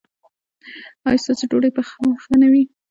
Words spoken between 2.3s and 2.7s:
نه وي؟